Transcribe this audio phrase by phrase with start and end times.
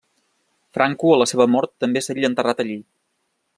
[0.77, 2.81] Franco a la seva mort també seria enterrat allí.